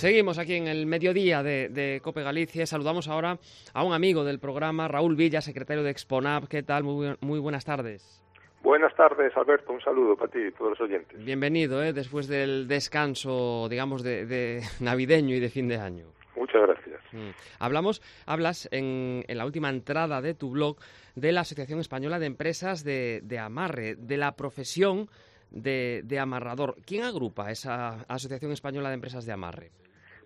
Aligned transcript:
Seguimos 0.00 0.38
aquí 0.38 0.54
en 0.54 0.66
el 0.66 0.86
mediodía 0.86 1.42
de, 1.42 2.00
Cope 2.02 2.22
Galicia. 2.22 2.64
Saludamos 2.64 3.06
ahora 3.06 3.36
a 3.74 3.84
un 3.84 3.92
amigo 3.92 4.24
del 4.24 4.40
programa, 4.40 4.88
Raúl 4.88 5.14
Villa, 5.14 5.42
secretario 5.42 5.82
de 5.82 5.90
Exponab. 5.90 6.48
¿Qué 6.48 6.62
tal? 6.62 6.84
Muy, 6.84 7.18
muy 7.20 7.38
buenas 7.38 7.66
tardes. 7.66 8.24
Buenas 8.62 8.94
tardes, 8.94 9.36
Alberto. 9.36 9.74
Un 9.74 9.82
saludo 9.82 10.16
para 10.16 10.32
ti 10.32 10.38
y 10.38 10.52
todos 10.52 10.70
los 10.70 10.80
oyentes. 10.80 11.22
Bienvenido, 11.22 11.82
¿eh? 11.84 11.92
después 11.92 12.28
del 12.28 12.66
descanso, 12.66 13.68
digamos, 13.68 14.02
de, 14.02 14.62
navideño 14.80 15.34
y 15.34 15.40
de 15.40 15.50
fin 15.50 15.68
de 15.68 15.76
año. 15.76 16.06
Muchas 16.34 16.62
gracias. 16.62 17.02
Mm. 17.12 17.32
Hablamos, 17.58 18.00
hablas 18.24 18.70
en, 18.72 19.24
la 19.28 19.44
última 19.44 19.68
entrada 19.68 20.22
de 20.22 20.32
tu 20.32 20.50
blog 20.50 20.78
de 21.14 21.32
la 21.32 21.42
Asociación 21.42 21.78
Española 21.78 22.18
de 22.18 22.24
Empresas 22.24 22.84
de, 22.84 23.20
de 23.22 23.38
Amarre, 23.38 23.96
de 23.96 24.16
la 24.16 24.34
profesión 24.34 25.10
de, 25.50 26.18
amarrador. 26.20 26.76
¿Quién 26.86 27.04
agrupa 27.04 27.50
esa 27.50 28.04
Asociación 28.08 28.52
Española 28.52 28.88
de 28.88 28.94
Empresas 28.94 29.26
de 29.26 29.32
Amarre? 29.32 29.70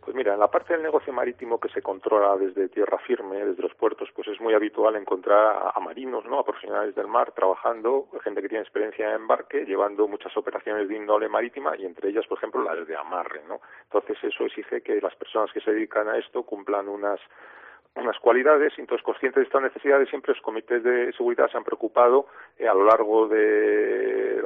Pues 0.00 0.14
mira, 0.14 0.34
en 0.34 0.40
la 0.40 0.50
parte 0.50 0.74
del 0.74 0.82
negocio 0.82 1.14
marítimo 1.14 1.58
que 1.58 1.70
se 1.70 1.80
controla 1.80 2.36
desde 2.36 2.68
tierra 2.68 2.98
firme, 2.98 3.42
desde 3.42 3.62
los 3.62 3.74
puertos, 3.74 4.10
pues 4.14 4.28
es 4.28 4.38
muy 4.38 4.52
habitual 4.52 4.96
encontrar 4.96 5.72
a, 5.74 5.80
marinos, 5.80 6.26
¿no? 6.26 6.40
A 6.40 6.44
profesionales 6.44 6.94
del 6.94 7.06
mar 7.06 7.32
trabajando, 7.32 8.08
gente 8.22 8.42
que 8.42 8.50
tiene 8.50 8.64
experiencia 8.64 9.08
en 9.08 9.22
embarque, 9.22 9.64
llevando 9.64 10.06
muchas 10.06 10.36
operaciones 10.36 10.88
de 10.88 10.96
índole 10.96 11.26
marítima 11.30 11.74
y 11.78 11.86
entre 11.86 12.10
ellas, 12.10 12.26
por 12.26 12.36
ejemplo, 12.36 12.62
las 12.62 12.86
de 12.86 12.94
amarre, 12.94 13.44
¿no? 13.48 13.60
Entonces 13.84 14.18
eso 14.22 14.44
exige 14.44 14.82
que 14.82 15.00
las 15.00 15.14
personas 15.16 15.50
que 15.52 15.62
se 15.62 15.72
dedican 15.72 16.06
a 16.08 16.18
esto 16.18 16.42
cumplan 16.42 16.86
unas 16.86 17.20
unas 17.96 18.18
cualidades, 18.18 18.72
entonces 18.76 19.04
conscientes 19.04 19.42
de 19.42 19.44
estas 19.44 19.62
necesidades 19.62 20.08
siempre 20.08 20.34
los 20.34 20.42
comités 20.42 20.82
de 20.82 21.12
seguridad 21.12 21.48
se 21.50 21.56
han 21.56 21.64
preocupado 21.64 22.26
eh, 22.58 22.66
a 22.66 22.74
lo 22.74 22.84
largo 22.84 23.28
de 23.28 24.42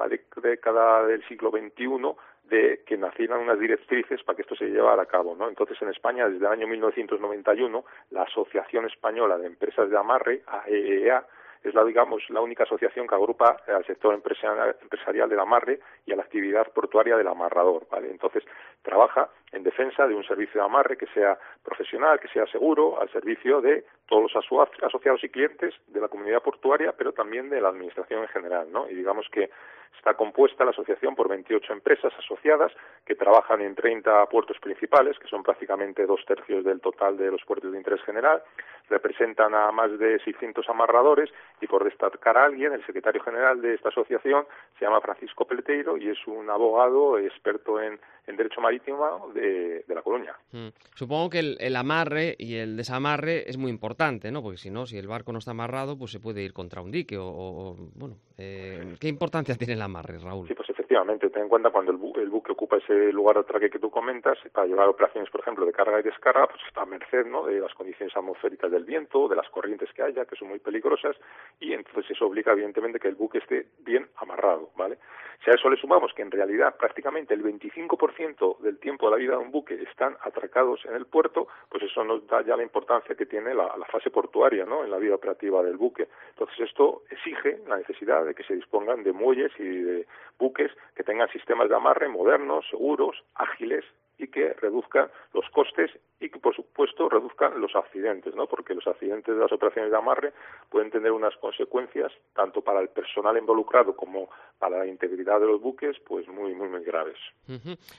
década 0.49 1.07
del 1.07 1.27
siglo 1.29 1.51
XXI 1.51 2.15
de 2.45 2.83
que 2.87 2.97
nacieran 2.97 3.41
unas 3.41 3.59
directrices 3.59 4.23
para 4.23 4.37
que 4.37 4.43
esto 4.43 4.57
se 4.57 4.67
llevara 4.67 5.03
a 5.03 5.07
cabo. 5.07 5.37
¿no? 5.37 5.49
Entonces, 5.49 5.81
en 5.83 5.89
España, 5.91 6.29
desde 6.29 6.47
el 6.47 6.53
año 6.53 6.67
1991, 6.67 7.85
la 8.11 8.23
Asociación 8.23 8.87
Española 8.87 9.37
de 9.39 9.47
Empresas 9.47 9.91
de 9.91 9.99
Amarre, 9.99 10.43
AEEA, 10.47 11.25
es 11.63 11.75
la, 11.75 11.85
digamos, 11.85 12.23
la 12.31 12.41
única 12.41 12.63
asociación 12.63 13.07
que 13.07 13.15
agrupa 13.15 13.57
al 13.67 13.85
sector 13.85 14.15
empresarial 14.15 15.29
del 15.29 15.41
amarre 15.41 15.81
y 16.07 16.13
a 16.13 16.17
la 16.17 16.23
actividad 16.23 16.73
portuaria 16.73 17.17
del 17.17 17.27
amarrador, 17.27 17.87
¿vale? 17.91 18.11
Entonces, 18.11 18.45
trabaja 18.83 19.29
en 19.59 19.65
defensa 19.65 20.07
de 20.07 20.15
un 20.15 20.25
servicio 20.25 20.61
de 20.61 20.67
amarre 20.67 20.97
que 20.97 21.07
sea 21.09 21.39
profesional, 21.63 22.19
que 22.21 22.29
sea 22.29 22.47
seguro, 22.47 23.01
al 23.01 23.11
servicio 23.11 23.61
de 23.61 23.85
todos 24.07 24.23
los 24.23 24.37
asociados 24.83 25.23
y 25.23 25.29
clientes 25.29 25.75
de 25.89 26.01
la 26.01 26.09
comunidad 26.09 26.43
portuaria, 26.43 26.95
pero 26.97 27.13
también 27.13 27.51
de 27.51 27.61
la 27.61 27.69
administración 27.69 28.23
en 28.23 28.29
general, 28.29 28.73
¿no? 28.73 28.89
Y 28.89 28.95
digamos 28.95 29.27
que 29.31 29.51
está 29.97 30.15
compuesta 30.15 30.65
la 30.65 30.71
asociación 30.71 31.15
por 31.17 31.29
28 31.29 31.73
empresas 31.73 32.13
asociadas 32.19 32.73
que 33.05 33.17
trabajan 33.17 33.61
en 33.61 33.75
30 33.75 34.27
puertos 34.27 34.59
principales, 34.61 35.19
que 35.19 35.27
son 35.29 35.43
prácticamente 35.43 36.07
dos 36.07 36.25
tercios 36.25 36.65
del 36.65 36.81
total 36.81 37.17
de 37.17 37.31
los 37.31 37.45
puertos 37.45 37.73
de 37.73 37.79
interés 37.79 38.03
general, 38.03 38.43
representan 38.89 39.55
a 39.55 39.73
más 39.73 39.99
de 39.99 40.19
600 40.21 40.69
amarradores 40.69 41.31
y 41.61 41.67
por 41.67 41.85
destacar 41.85 42.39
a 42.39 42.45
alguien, 42.45 42.73
el 42.73 42.87
secretario 42.87 43.23
general 43.23 43.61
de 43.61 43.75
esta 43.75 43.89
asociación 43.89 44.47
se 44.79 44.85
llama 44.85 45.01
Francisco 45.01 45.47
Peleteiro 45.47 45.97
y 45.97 46.09
es 46.09 46.27
un 46.27 46.49
abogado 46.49 47.19
experto 47.19 47.81
en, 47.81 47.99
derecho 48.37 48.61
marítimo 48.61 49.31
de, 49.35 49.85
la 49.89 50.03
colonia. 50.03 50.37
Mm. 50.53 50.69
Supongo 50.95 51.31
que 51.31 51.57
el, 51.59 51.77
amarre 51.77 52.37
y 52.39 52.57
el 52.57 52.77
desamarre 52.77 53.49
es 53.49 53.57
muy 53.57 53.71
importante, 53.71 54.31
¿no? 54.31 54.43
Porque 54.43 54.59
si 54.59 54.71
no, 54.71 54.87
si 54.87 54.99
el 54.99 55.09
barco 55.09 55.33
no 55.33 55.39
está 55.39 55.53
amarrado, 55.53 55.99
pues 55.99 56.11
se 56.11 56.21
puede 56.21 56.43
ir 56.43 56.53
contra 56.53 56.83
un 56.83 56.91
dique 56.91 57.17
o, 57.19 57.77
bueno, 57.95 58.17
eh, 58.37 58.97
¿qué 59.01 59.09
importancia 59.09 59.55
tiene 59.57 59.75
el 59.75 59.83
amarre, 59.83 60.19
Raúl? 60.19 60.47
Sí, 60.49 60.55
pues 60.55 60.69
efectivamente, 60.89 61.29
ten 61.29 61.43
en 61.43 61.49
cuenta 61.51 61.69
cuando 61.69 61.93
el, 61.93 62.29
buque 62.31 62.53
ocupa 62.53 62.79
ese 62.79 63.13
lugar 63.13 63.35
de 63.35 63.41
atraque 63.43 63.69
que 63.69 63.79
tú 63.79 63.91
comentas, 63.91 64.39
para 64.53 64.67
llevar 64.67 64.89
operaciones, 64.89 65.29
por 65.29 65.43
ejemplo, 65.43 65.67
de 65.67 65.73
carga 65.73 66.01
y 66.01 66.03
descarga, 66.03 66.47
pues 66.47 66.63
está 66.67 66.81
a 66.81 66.87
merced 66.87 67.27
¿no? 67.27 67.45
de 67.45 67.61
las 67.61 67.75
condiciones 67.75 68.17
atmosféricas 68.17 68.71
del 68.71 68.85
viento, 68.85 69.29
de 69.29 69.37
las 69.37 69.51
corrientes 69.51 69.93
que 69.93 70.03
haya, 70.03 70.25
que 70.25 70.35
son 70.37 70.49
muy 70.49 70.61
peligrosas, 70.61 71.15
y 71.61 71.75
entonces 71.75 72.11
eso 72.11 72.27
obliga, 72.27 72.53
evidentemente, 72.53 72.99
que 72.99 73.09
el 73.09 73.17
buque 73.17 73.37
esté 73.37 73.67
bien 73.81 74.09
amarrado, 74.17 74.71
¿vale? 74.77 74.97
Si 75.45 75.51
a 75.51 75.55
eso 75.55 75.69
le 75.69 75.77
sumamos 75.77 76.13
que 76.15 76.23
en 76.23 76.31
realidad 76.31 76.75
prácticamente 76.77 77.35
el 77.35 77.45
25% 77.45 78.59
del 78.59 78.79
tiempo 78.79 79.07
de 79.07 79.11
la 79.13 79.19
vida 79.19 79.33
de 79.33 79.39
un 79.39 79.53
buque 79.53 79.75
están 79.83 80.17
atracados 80.23 80.85
en 80.87 80.95
el 80.95 81.07
puerto, 81.07 81.47
pues 81.69 81.85
eso 81.85 82.03
nos 82.03 82.27
da 82.27 82.43
ya 82.43 82.57
la 82.57 82.65
importancia 82.65 83.15
que 83.15 83.27
tiene 83.27 83.55
la, 83.55 83.77
la 83.77 83.87
fase 83.87 84.11
portuaria, 84.11 84.65
¿no? 84.65 84.83
En 84.83 84.91
la 84.91 84.99
vida 84.99 85.15
operativa 85.15 85.63
del 85.63 85.77
buque. 85.77 86.09
Entonces 86.31 86.59
esto 86.61 87.03
exige 87.11 87.61
la 87.69 87.77
necesidad 87.77 88.25
de 88.25 88.35
que 88.35 88.43
se 88.43 88.57
dispongan 88.57 89.05
de 89.05 89.13
muelles 89.13 89.53
y 89.61 89.69
de 89.69 90.07
buques 90.39 90.73
que 90.95 91.05
tengan 91.05 91.29
sistemas 91.31 91.69
de 91.69 91.77
amarre 91.77 92.09
modernos, 92.09 92.65
seguros, 92.71 93.17
ágiles 93.35 93.85
y 94.19 94.27
que 94.27 94.53
reduzcan 94.55 95.09
los 95.33 95.49
costes 95.51 95.91
y 96.21 96.29
que, 96.29 96.41
por 96.41 96.55
supuesto, 96.55 97.09
reduzcan 97.09 97.61
los 97.61 97.75
accidentes, 97.77 98.35
¿no? 98.35 98.47
Porque 98.47 98.75
los 98.75 98.87
accidentes 98.87 99.35
de 99.35 99.41
las 99.41 99.53
operaciones 99.53 99.93
de 99.93 99.97
amarre 99.97 100.33
pueden 100.69 100.91
tener 100.91 101.13
unas 101.13 101.37
consecuencias, 101.37 102.13
tanto 102.35 102.61
para 102.63 102.81
el 102.81 102.89
personal 102.89 103.39
involucrado 103.39 103.95
como 103.95 104.29
para 104.59 104.79
la 104.79 104.87
integridad 104.87 105.39
de 105.39 105.47
los 105.47 105.61
buques, 105.61 105.97
pues 106.05 106.27
muy, 106.27 106.55
muy, 106.55 106.69
muy 106.69 106.83
graves. 106.83 107.17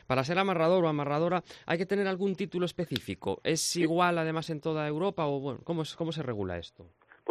Para 0.08 0.26
ser 0.26 0.38
amarrador 0.38 0.84
o 0.84 0.90
amarradora, 0.90 1.42
¿hay 1.66 1.78
que 1.78 1.86
tener 1.86 2.08
algún 2.08 2.36
título 2.36 2.66
específico? 2.66 3.40
¿Es 3.44 3.78
igual, 3.78 4.18
además, 4.18 4.50
en 4.50 4.60
toda 4.60 4.86
Europa 4.88 5.26
o, 5.26 5.40
bueno, 5.40 5.62
cómo, 5.64 5.84
cómo 5.98 6.12
se 6.12 6.22
regula 6.22 6.58
esto? 6.58 6.86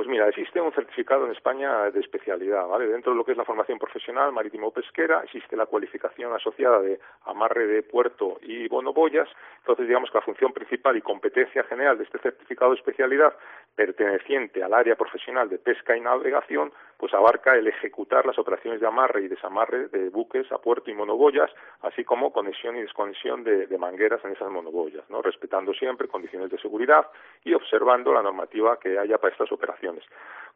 Pues 0.09 0.17
mira, 0.17 0.29
existe 0.31 0.59
un 0.59 0.73
certificado 0.73 1.27
en 1.27 1.33
España 1.33 1.91
de 1.91 2.01
especialidad, 2.01 2.67
¿vale? 2.67 2.87
Dentro 2.87 3.13
de 3.13 3.19
lo 3.19 3.27
que 3.27 3.33
es 3.33 3.37
la 3.37 3.45
formación 3.45 3.79
profesional 3.79 4.33
marítimo-pesquera 4.33 5.21
existe 5.23 5.55
la 5.55 5.67
cualificación 5.67 6.33
asociada 6.33 6.81
de 6.81 6.99
amarre 7.27 7.67
de 7.67 7.83
puerto 7.83 8.39
y 8.41 8.69
bonoboyas. 8.69 9.29
Entonces, 9.59 9.87
digamos 9.87 10.11
que 10.11 10.17
la 10.17 10.25
función 10.25 10.55
principal 10.55 10.97
y 10.97 11.03
competencia 11.03 11.63
general 11.65 11.99
de 11.99 12.05
este 12.05 12.21
certificado 12.21 12.71
de 12.71 12.79
especialidad 12.79 13.37
perteneciente 13.77 14.65
al 14.65 14.73
área 14.73 14.97
profesional 14.97 15.51
de 15.51 15.59
pesca 15.59 15.95
y 15.95 16.01
navegación, 16.01 16.73
pues 16.99 17.15
abarca 17.15 17.55
el 17.55 17.67
ejecutar 17.69 18.27
las 18.27 18.39
operaciones 18.39 18.81
de 18.81 18.87
amarre 18.87 19.23
y 19.23 19.29
desamarre 19.29 19.89
de 19.89 20.11
buques 20.11 20.51
a 20.53 20.59
puerto 20.59 20.91
y 20.91 20.95
monoboyas, 20.95 21.51
así 21.83 22.05
como 22.05 22.33
conexión 22.33 22.77
y 22.77 22.83
desconexión 22.83 23.45
de, 23.45 23.67
de 23.67 23.79
mangueras 23.79 24.25
en 24.25 24.33
esas 24.33 24.51
monoboyas, 24.51 25.09
¿no? 25.09 25.23
Respetando 25.23 25.73
siempre 25.73 26.09
condiciones 26.09 26.51
de 26.51 26.59
seguridad 26.59 27.07
y 27.45 27.55
observando 27.55 28.13
la 28.13 28.23
normativa 28.23 28.79
que 28.79 28.99
haya 28.99 29.19
para 29.19 29.33
estas 29.33 29.53
operaciones 29.53 30.05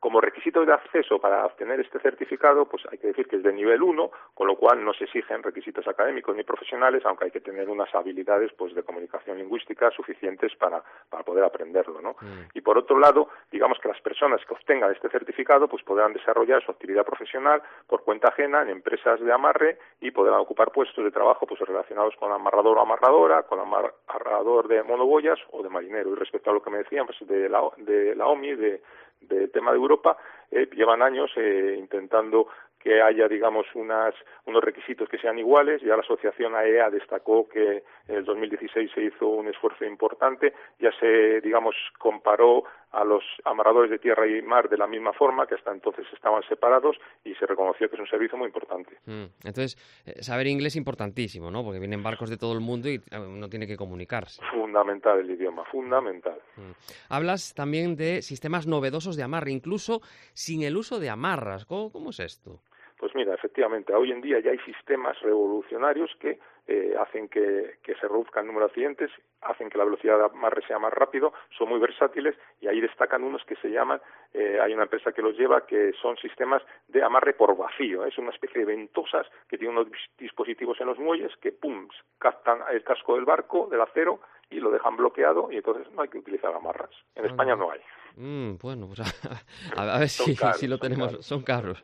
como 0.02 0.20
requisito 0.20 0.66
de 0.66 0.72
acceso 0.72 1.20
para 1.20 1.46
obtener 1.46 1.78
este 1.78 2.00
certificado, 2.00 2.66
pues 2.66 2.82
hay 2.90 2.98
que 2.98 3.06
decir 3.06 3.28
que 3.28 3.36
es 3.36 3.44
de 3.44 3.52
nivel 3.52 3.84
1, 3.84 4.10
con 4.34 4.48
lo 4.48 4.56
cual 4.56 4.84
no 4.84 4.92
se 4.94 5.04
exigen 5.04 5.44
requisitos 5.44 5.86
académicos 5.86 6.34
ni 6.34 6.42
profesionales, 6.42 7.04
aunque 7.06 7.26
hay 7.26 7.30
que 7.30 7.40
tener 7.40 7.68
unas 7.70 7.94
habilidades 7.94 8.52
pues 8.54 8.74
de 8.74 8.82
comunicación 8.82 9.38
lingüística 9.38 9.92
suficientes 9.92 10.56
para, 10.56 10.82
para 11.08 11.22
poder 11.22 11.44
aprenderlo, 11.44 12.00
¿no? 12.00 12.16
Mm. 12.20 12.48
Y 12.52 12.62
por 12.62 12.78
otro 12.78 12.98
lado, 12.98 13.28
digamos 13.52 13.78
que 13.78 13.86
las 13.86 14.00
personas 14.00 14.44
que 14.44 14.54
obtengan 14.54 14.90
este 14.90 15.08
certificado 15.08 15.68
pues 15.68 15.84
podrán 15.84 16.12
desarrollar 16.12 16.31
su 16.64 16.70
actividad 16.70 17.04
profesional 17.04 17.62
por 17.86 18.02
cuenta 18.04 18.28
ajena 18.28 18.62
en 18.62 18.70
empresas 18.70 19.20
de 19.20 19.32
amarre 19.32 19.78
y 20.00 20.10
podrán 20.10 20.40
ocupar 20.40 20.72
puestos 20.72 21.04
de 21.04 21.10
trabajo 21.10 21.46
pues 21.46 21.60
relacionados 21.60 22.14
con 22.16 22.32
amarrador 22.32 22.78
o 22.78 22.80
amarradora, 22.80 23.42
con 23.44 23.60
amarrador 23.60 24.68
de 24.68 24.82
monoboyas 24.82 25.38
o 25.50 25.62
de 25.62 25.68
marinero. 25.68 26.12
Y 26.12 26.16
respecto 26.16 26.50
a 26.50 26.54
lo 26.54 26.62
que 26.62 26.70
me 26.70 26.78
decían 26.78 27.06
pues 27.06 27.18
de 27.28 27.48
la, 27.48 27.62
de 27.78 28.14
la 28.14 28.26
OMI, 28.26 28.54
de 28.54 28.82
del 29.28 29.50
tema 29.50 29.70
de 29.70 29.76
Europa 29.76 30.16
eh, 30.50 30.68
llevan 30.72 31.02
años 31.02 31.30
eh, 31.36 31.76
intentando 31.78 32.48
que 32.78 33.00
haya, 33.00 33.28
digamos, 33.28 33.64
unas, 33.74 34.12
unos 34.44 34.62
requisitos 34.62 35.08
que 35.08 35.18
sean 35.18 35.38
iguales. 35.38 35.80
Ya 35.82 35.94
la 35.94 36.02
asociación 36.02 36.56
AEA 36.56 36.88
e 36.88 36.90
destacó 36.90 37.48
que 37.48 37.84
en 38.08 38.16
el 38.16 38.24
2016 38.24 38.90
se 38.92 39.02
hizo 39.04 39.28
un 39.28 39.46
esfuerzo 39.46 39.84
importante. 39.84 40.52
Ya 40.80 40.90
se, 40.98 41.40
digamos, 41.42 41.76
comparó 41.98 42.64
a 42.92 43.04
los 43.04 43.22
amarradores 43.44 43.90
de 43.90 43.98
tierra 43.98 44.26
y 44.26 44.42
mar 44.42 44.68
de 44.68 44.76
la 44.76 44.86
misma 44.86 45.12
forma, 45.12 45.46
que 45.46 45.54
hasta 45.54 45.72
entonces 45.72 46.06
estaban 46.12 46.42
separados, 46.48 46.96
y 47.24 47.34
se 47.34 47.46
reconoció 47.46 47.88
que 47.88 47.96
es 47.96 48.00
un 48.00 48.06
servicio 48.06 48.36
muy 48.36 48.46
importante. 48.46 48.96
Mm, 49.06 49.24
entonces, 49.44 49.76
eh, 50.06 50.22
saber 50.22 50.46
inglés 50.46 50.72
es 50.72 50.76
importantísimo, 50.76 51.50
¿no? 51.50 51.64
Porque 51.64 51.78
vienen 51.78 52.02
barcos 52.02 52.30
de 52.30 52.36
todo 52.36 52.52
el 52.52 52.60
mundo 52.60 52.88
y 52.88 52.96
eh, 52.96 53.18
uno 53.18 53.48
tiene 53.48 53.66
que 53.66 53.76
comunicarse. 53.76 54.42
Fundamental 54.50 55.18
el 55.18 55.30
idioma, 55.30 55.64
fundamental. 55.64 56.38
Mm. 56.56 56.70
Hablas 57.08 57.54
también 57.54 57.96
de 57.96 58.22
sistemas 58.22 58.66
novedosos 58.66 59.16
de 59.16 59.22
amarre, 59.22 59.52
incluso 59.52 60.00
sin 60.34 60.62
el 60.62 60.76
uso 60.76 61.00
de 61.00 61.10
amarras. 61.10 61.64
cómo 61.64 62.10
es 62.10 62.20
esto? 62.20 62.60
Pues 63.02 63.16
mira, 63.16 63.34
efectivamente, 63.34 63.92
hoy 63.92 64.12
en 64.12 64.20
día 64.20 64.38
ya 64.38 64.52
hay 64.52 64.60
sistemas 64.60 65.20
revolucionarios 65.22 66.08
que 66.20 66.38
eh, 66.68 66.94
hacen 66.96 67.28
que, 67.28 67.78
se 67.84 68.06
reduzca 68.06 68.38
el 68.38 68.46
número 68.46 68.66
de 68.66 68.70
accidentes, 68.70 69.10
hacen 69.40 69.68
que 69.68 69.76
la 69.76 69.82
velocidad 69.82 70.18
de 70.18 70.24
amarre 70.26 70.64
sea 70.68 70.78
más 70.78 70.92
rápido, 70.92 71.32
son 71.58 71.68
muy 71.68 71.80
versátiles 71.80 72.36
y 72.60 72.68
ahí 72.68 72.80
destacan 72.80 73.24
unos 73.24 73.44
que 73.44 73.56
se 73.56 73.72
llaman, 73.72 74.00
eh, 74.32 74.60
hay 74.62 74.72
una 74.72 74.84
empresa 74.84 75.10
que 75.10 75.20
los 75.20 75.36
lleva, 75.36 75.66
que 75.66 75.92
son 76.00 76.16
sistemas 76.18 76.62
de 76.86 77.02
amarre 77.02 77.32
por 77.34 77.56
vacío, 77.56 78.04
es 78.04 78.16
una 78.18 78.30
especie 78.30 78.60
de 78.60 78.66
ventosas 78.66 79.26
que 79.48 79.58
tienen 79.58 79.76
unos 79.76 79.90
dispositivos 80.16 80.80
en 80.80 80.86
los 80.86 81.00
muelles 81.00 81.32
que, 81.38 81.50
pum, 81.50 81.88
captan 82.20 82.60
el 82.70 82.84
casco 82.84 83.16
del 83.16 83.24
barco, 83.24 83.66
del 83.68 83.80
acero, 83.80 84.20
y 84.52 84.60
lo 84.60 84.70
dejan 84.70 84.96
bloqueado 84.96 85.50
y 85.50 85.56
entonces 85.56 85.90
no 85.92 86.02
hay 86.02 86.08
que 86.08 86.18
utilizar 86.18 86.54
amarras. 86.54 86.90
En 87.16 87.24
España 87.24 87.56
no 87.56 87.70
hay. 87.70 87.80
Mm, 88.16 88.58
bueno, 88.60 88.86
pues 88.86 89.00
a, 89.76 89.98
ver 89.98 90.08
si, 90.08 90.36
si, 90.36 90.68
lo 90.68 90.78
tenemos. 90.78 91.24
Son 91.24 91.42
caros. 91.42 91.82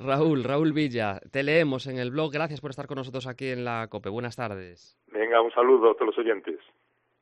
Raúl, 0.00 0.44
Raúl 0.44 0.72
Villa, 0.72 1.20
te 1.30 1.42
leemos 1.42 1.86
en 1.86 1.98
el 1.98 2.10
blog. 2.10 2.32
Gracias 2.32 2.62
por 2.62 2.70
estar 2.70 2.86
con 2.86 2.96
nosotros 2.96 3.26
aquí 3.26 3.48
en 3.48 3.66
la 3.66 3.86
COPE. 3.90 4.08
Buenas 4.08 4.34
tardes. 4.34 4.98
Venga, 5.12 5.42
un 5.42 5.50
saludo 5.50 5.90
a 5.90 5.94
todos 5.94 6.16
los 6.16 6.18
oyentes. 6.18 6.58